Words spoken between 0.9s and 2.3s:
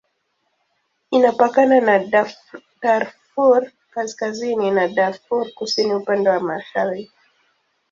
Inapakana na